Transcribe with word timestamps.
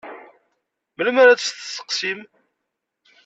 Melmi 0.95 1.19
ara 1.21 1.33
tt-tesseqsim? 1.37 2.19